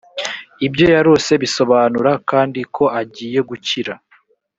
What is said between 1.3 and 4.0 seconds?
bisobanura kandi ko agiye gukira